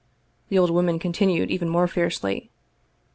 [0.49, 2.49] "the old woman con tinued, even more fiercely.